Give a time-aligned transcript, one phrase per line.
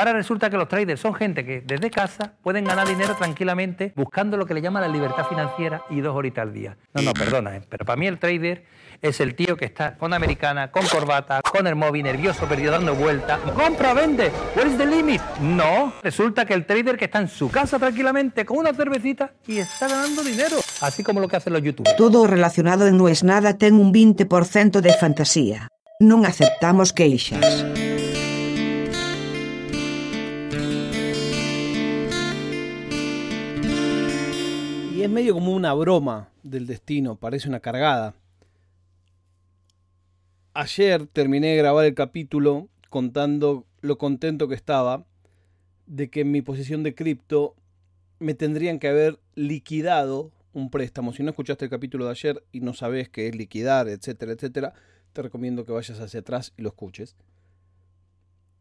[0.00, 4.38] Ahora resulta que los traders son gente que desde casa pueden ganar dinero tranquilamente buscando
[4.38, 6.78] lo que le llama la libertad financiera y dos horitas al día.
[6.94, 7.62] No, no, perdona, ¿eh?
[7.68, 8.64] pero para mí el trader
[9.02, 12.94] es el tío que está con americana, con corbata, con el móvil, nervioso, perdido, dando
[12.94, 13.40] vueltas.
[13.54, 14.32] ¡Compra, vende!
[14.56, 15.20] ¿Where is the limit?
[15.42, 19.58] No, resulta que el trader que está en su casa tranquilamente con una cervecita y
[19.58, 20.56] está ganando dinero.
[20.80, 21.94] Así como lo que hacen los youtubers.
[21.98, 25.68] Todo relacionado en No es Nada ten un 20% de fantasía.
[26.00, 27.89] Non aceptamos queixas.
[35.00, 38.14] Y es medio como una broma del destino, parece una cargada.
[40.52, 45.06] Ayer terminé de grabar el capítulo contando lo contento que estaba
[45.86, 47.56] de que en mi posición de cripto
[48.18, 51.14] me tendrían que haber liquidado un préstamo.
[51.14, 54.74] Si no escuchaste el capítulo de ayer y no sabes qué es liquidar, etcétera, etcétera,
[55.14, 57.16] te recomiendo que vayas hacia atrás y lo escuches.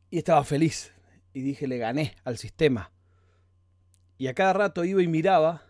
[0.09, 0.93] Y estaba feliz
[1.33, 2.93] y dije, le gané al sistema.
[4.17, 5.65] Y a cada rato iba y miraba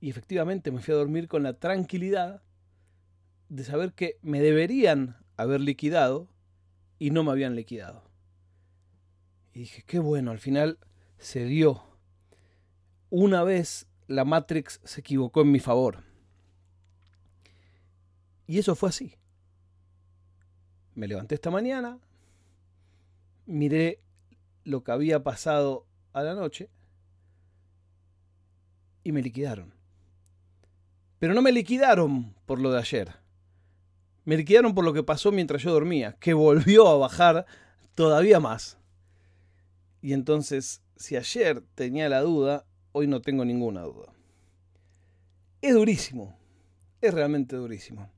[0.00, 2.42] y efectivamente me fui a dormir con la tranquilidad
[3.48, 6.28] de saber que me deberían haber liquidado
[6.98, 8.04] y no me habían liquidado.
[9.52, 10.78] Y dije, qué bueno, al final
[11.18, 11.82] se dio.
[13.10, 16.04] Una vez la Matrix se equivocó en mi favor.
[18.46, 19.14] Y eso fue así.
[20.94, 21.98] Me levanté esta mañana,
[23.46, 24.00] miré
[24.64, 26.70] lo que había pasado a la noche
[29.04, 29.77] y me liquidaron.
[31.18, 33.14] Pero no me liquidaron por lo de ayer.
[34.24, 37.46] Me liquidaron por lo que pasó mientras yo dormía, que volvió a bajar
[37.94, 38.78] todavía más.
[40.00, 44.12] Y entonces, si ayer tenía la duda, hoy no tengo ninguna duda.
[45.60, 46.38] Es durísimo,
[47.00, 48.10] es realmente durísimo.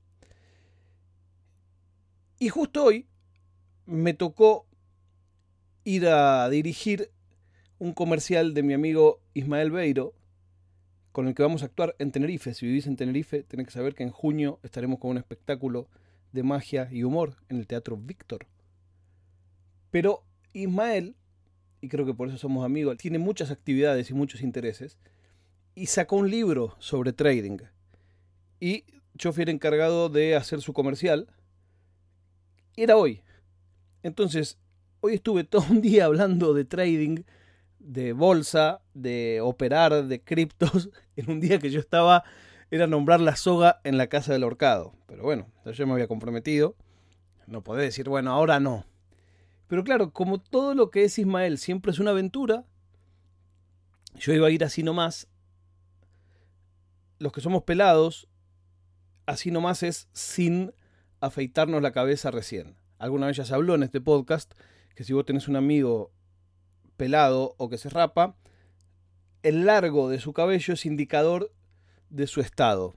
[2.38, 3.06] Y justo hoy
[3.86, 4.66] me tocó
[5.84, 7.10] ir a dirigir
[7.78, 10.14] un comercial de mi amigo Ismael Beiro,
[11.12, 12.54] con el que vamos a actuar en Tenerife.
[12.54, 15.88] Si vivís en Tenerife, tenés que saber que en junio estaremos con un espectáculo
[16.32, 18.46] de magia y humor en el Teatro Víctor.
[19.90, 20.22] Pero
[20.52, 21.16] Ismael,
[21.80, 24.98] y creo que por eso somos amigos, tiene muchas actividades y muchos intereses,
[25.74, 27.58] y sacó un libro sobre trading.
[28.60, 28.84] Y
[29.14, 31.28] yo fui el encargado de hacer su comercial.
[32.76, 33.22] Era hoy.
[34.02, 34.58] Entonces,
[35.00, 37.22] hoy estuve todo un día hablando de trading
[37.80, 42.24] de bolsa, de operar, de criptos, en un día que yo estaba,
[42.70, 44.94] era nombrar la soga en la casa del horcado.
[45.06, 46.76] Pero bueno, yo me había comprometido.
[47.46, 48.84] No podés decir, bueno, ahora no.
[49.66, 52.64] Pero claro, como todo lo que es Ismael siempre es una aventura,
[54.14, 55.26] yo iba a ir así nomás.
[57.18, 58.28] Los que somos pelados,
[59.26, 60.72] así nomás es sin
[61.20, 62.76] afeitarnos la cabeza recién.
[62.98, 64.52] Alguna vez ya se habló en este podcast
[64.94, 66.12] que si vos tenés un amigo
[67.00, 68.36] pelado o que se rapa,
[69.42, 71.50] el largo de su cabello es indicador
[72.10, 72.94] de su estado.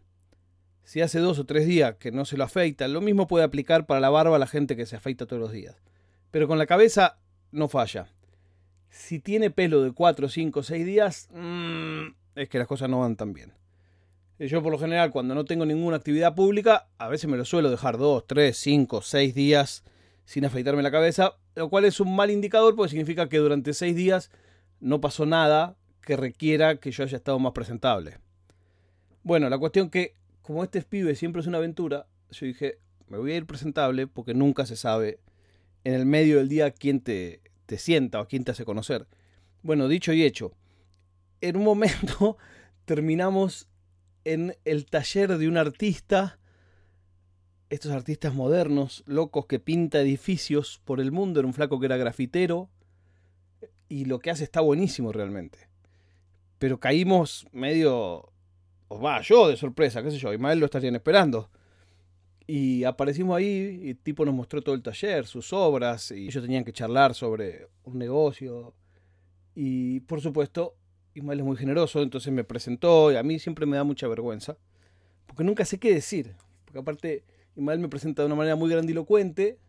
[0.84, 3.86] Si hace dos o tres días que no se lo afeita, lo mismo puede aplicar
[3.86, 5.78] para la barba a la gente que se afeita todos los días.
[6.32, 7.18] Pero con la cabeza
[7.54, 8.10] no falla.
[8.90, 13.16] Si tiene pelo de cuatro, cinco, seis días, mmm, es que las cosas no van
[13.16, 13.54] tan bien.
[14.38, 17.72] Yo por lo general cuando no tengo ninguna actividad pública, a veces me lo suelo
[17.72, 19.86] dejar dos, tres, cinco, seis días
[20.26, 23.96] sin afeitarme la cabeza, lo cual es un mal indicador porque significa que durante seis
[23.96, 24.32] días
[24.80, 28.18] no pasó nada que requiera que yo haya estado más presentable.
[29.24, 33.32] Bueno, la cuestión que, como este pibe siempre es una aventura, yo dije, me voy
[33.32, 35.20] a ir presentable porque nunca se sabe
[35.84, 39.08] en el medio del día quién te, te sienta o quién te hace conocer.
[39.62, 40.54] Bueno, dicho y hecho,
[41.42, 42.38] en un momento
[42.86, 43.68] terminamos
[44.26, 46.40] en el taller de un artista
[47.74, 51.40] estos artistas modernos, locos, que pinta edificios por el mundo.
[51.40, 52.70] Era un flaco que era grafitero.
[53.90, 55.58] Y lo que hace está buenísimo realmente.
[56.60, 58.32] Pero caímos medio.
[58.90, 60.32] O va, yo de sorpresa, qué sé yo.
[60.32, 61.50] Ismael lo estarían esperando.
[62.46, 66.12] Y aparecimos ahí y el tipo nos mostró todo el taller, sus obras.
[66.12, 68.76] Y ellos tenían que charlar sobre un negocio.
[69.56, 70.76] Y por supuesto,
[71.16, 73.12] Ismael es muy generoso, entonces me presentó.
[73.12, 74.58] Y a mí siempre me da mucha vergüenza.
[75.26, 76.36] Porque nunca sé qué decir.
[76.66, 77.24] Porque aparte
[77.56, 79.60] Ismael me presenta de una manera muy grandilocuente.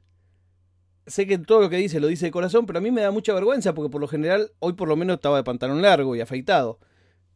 [1.07, 3.11] Sé que todo lo que dice lo dice de corazón, pero a mí me da
[3.11, 6.21] mucha vergüenza porque por lo general, hoy por lo menos estaba de pantalón largo y
[6.21, 6.79] afeitado.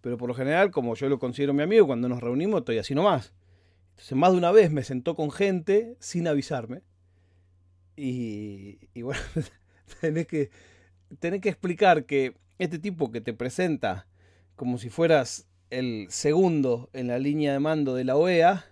[0.01, 2.95] Pero por lo general, como yo lo considero mi amigo, cuando nos reunimos estoy así
[2.95, 3.35] nomás.
[3.91, 6.83] Entonces más de una vez me sentó con gente sin avisarme.
[7.97, 9.21] Y, y bueno,
[10.01, 10.51] tenés que,
[11.19, 14.07] tenés que explicar que este tipo que te presenta
[14.57, 18.65] como si fueras el segundo en la línea de mando de la OEA,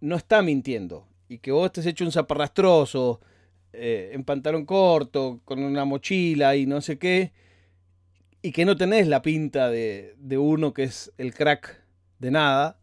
[0.00, 3.20] no está mintiendo y que vos estés hecho un zaparrastroso
[3.72, 7.32] eh, en pantalón corto, con una mochila y no sé qué,
[8.42, 11.82] y que no tenés la pinta de, de uno que es el crack
[12.18, 12.78] de nada,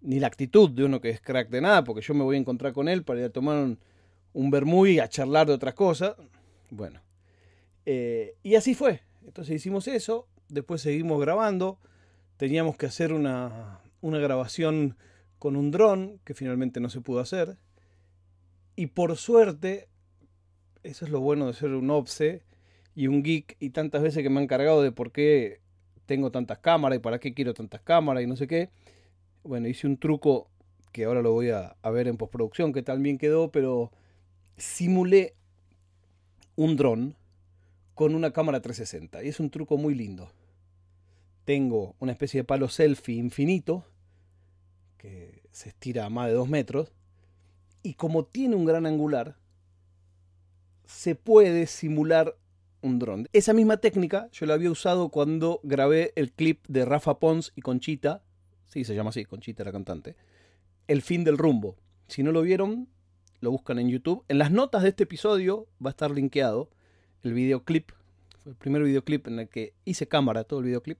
[0.00, 2.40] ni la actitud de uno que es crack de nada, porque yo me voy a
[2.40, 3.78] encontrar con él para ir a tomar un,
[4.32, 6.16] un y a charlar de otras cosas.
[6.70, 7.00] Bueno,
[7.86, 9.02] eh, y así fue.
[9.24, 11.78] Entonces hicimos eso, después seguimos grabando,
[12.36, 14.96] teníamos que hacer una, una grabación
[15.42, 17.56] con un dron, que finalmente no se pudo hacer.
[18.76, 19.88] Y por suerte,
[20.84, 22.44] eso es lo bueno de ser un obse
[22.94, 25.58] y un geek, y tantas veces que me han cargado de por qué
[26.06, 28.70] tengo tantas cámaras y para qué quiero tantas cámaras y no sé qué.
[29.42, 30.48] Bueno, hice un truco
[30.92, 33.90] que ahora lo voy a, a ver en postproducción, que también quedó, pero
[34.56, 35.34] simulé
[36.54, 37.16] un dron
[37.94, 39.24] con una cámara 360.
[39.24, 40.30] Y es un truco muy lindo.
[41.44, 43.84] Tengo una especie de palo selfie infinito,
[45.02, 46.92] que se estira a más de 2 metros,
[47.82, 49.36] y como tiene un gran angular,
[50.86, 52.36] se puede simular
[52.82, 53.28] un dron.
[53.32, 57.62] Esa misma técnica yo la había usado cuando grabé el clip de Rafa Pons y
[57.62, 58.22] Conchita,
[58.68, 60.14] sí se llama así, Conchita la cantante,
[60.86, 61.76] El fin del rumbo.
[62.06, 62.88] Si no lo vieron,
[63.40, 64.24] lo buscan en YouTube.
[64.28, 66.70] En las notas de este episodio va a estar linkeado
[67.24, 67.90] el videoclip,
[68.42, 70.98] fue el primer videoclip en el que hice cámara todo el videoclip,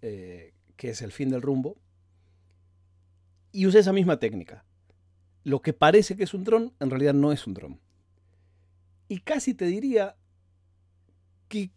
[0.00, 1.76] eh, que es El fin del rumbo.
[3.52, 4.64] Y usé esa misma técnica.
[5.44, 7.80] Lo que parece que es un dron, en realidad no es un dron.
[9.08, 10.16] Y casi te diría
[11.48, 11.70] que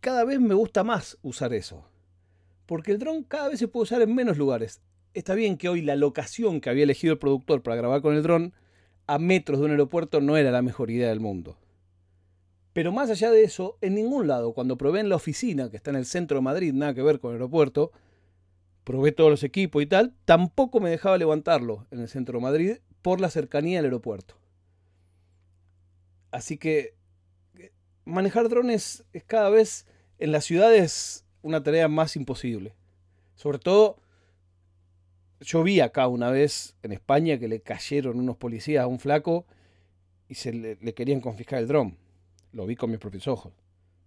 [0.00, 1.84] cada vez me gusta más usar eso.
[2.64, 4.80] Porque el dron cada vez se puede usar en menos lugares.
[5.14, 8.22] Está bien que hoy la locación que había elegido el productor para grabar con el
[8.22, 8.54] dron
[9.06, 11.58] a metros de un aeropuerto no era la mejor idea del mundo.
[12.72, 15.90] Pero más allá de eso, en ningún lado, cuando probé en la oficina, que está
[15.90, 17.92] en el centro de Madrid, nada que ver con el aeropuerto,
[18.86, 22.76] probé todos los equipos y tal, tampoco me dejaba levantarlo en el centro de Madrid
[23.02, 24.36] por la cercanía al aeropuerto.
[26.30, 26.94] Así que
[27.58, 27.72] eh,
[28.04, 29.86] manejar drones es cada vez
[30.20, 32.76] en las ciudades una tarea más imposible.
[33.34, 33.98] Sobre todo,
[35.40, 39.46] yo vi acá una vez en España que le cayeron unos policías a un flaco
[40.28, 41.98] y se le, le querían confiscar el dron.
[42.52, 43.52] Lo vi con mis propios ojos.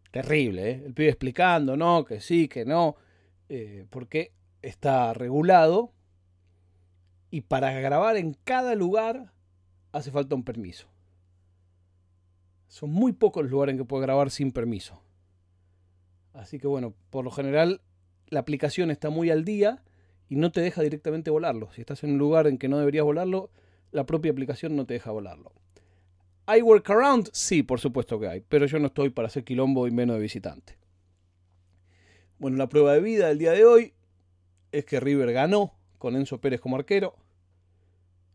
[0.09, 0.83] Terrible, ¿eh?
[0.85, 2.95] El pibe explicando, no, que sí, que no.
[3.49, 5.94] Eh, porque está regulado
[7.31, 9.31] y para grabar en cada lugar
[9.91, 10.88] hace falta un permiso.
[12.67, 15.01] Son muy pocos los lugares en que puedes grabar sin permiso.
[16.33, 17.81] Así que bueno, por lo general
[18.27, 19.83] la aplicación está muy al día
[20.29, 21.71] y no te deja directamente volarlo.
[21.73, 23.50] Si estás en un lugar en que no deberías volarlo,
[23.91, 25.51] la propia aplicación no te deja volarlo.
[26.45, 27.29] ¿Hay workaround?
[27.33, 30.21] Sí, por supuesto que hay, pero yo no estoy para hacer quilombo y menos de
[30.21, 30.77] visitante.
[32.38, 33.94] Bueno, la prueba de vida del día de hoy
[34.71, 37.16] es que River ganó con Enzo Pérez como arquero.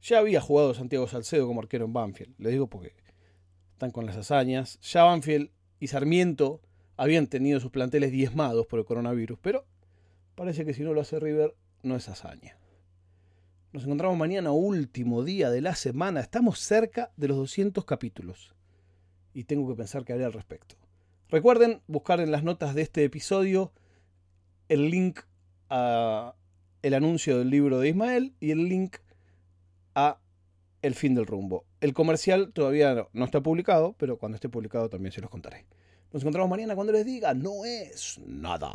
[0.02, 2.94] Ya había jugado Santiago Salcedo como arquero en Banfield, le digo porque
[3.72, 4.78] están con las hazañas.
[4.80, 5.50] Ya Banfield
[5.80, 6.60] y Sarmiento
[6.96, 9.64] habían tenido sus planteles diezmados por el coronavirus, pero
[10.34, 12.58] parece que si no lo hace River no es hazaña.
[13.72, 16.20] Nos encontramos mañana, último día de la semana.
[16.20, 18.54] Estamos cerca de los 200 capítulos.
[19.32, 20.76] Y tengo que pensar qué haré al respecto.
[21.28, 23.72] Recuerden buscar en las notas de este episodio
[24.68, 25.22] el link
[26.82, 28.96] el anuncio del libro de Ismael y el link
[29.94, 30.18] a
[30.82, 31.64] El fin del rumbo.
[31.80, 35.66] El comercial todavía no, está publicado, pero cuando esté publicado también se los contaré.
[36.12, 38.74] Nos encontramos mañana cuando les diga, no es nada.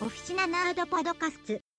[0.00, 1.71] Oficina Nerd Podcast